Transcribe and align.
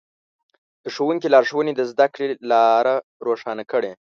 د 0.83 0.85
ښوونکي 0.95 1.27
لارښوونې 1.33 1.73
د 1.75 1.81
زده 1.91 2.07
کړې 2.13 2.27
لاره 2.51 2.95
روښانه 3.27 3.63
کړه. 3.71 3.91